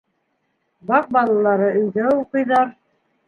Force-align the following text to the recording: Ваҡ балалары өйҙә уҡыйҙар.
Ваҡ 0.91 1.11
балалары 1.17 1.69
өйҙә 1.81 2.07
уҡыйҙар. 2.15 2.73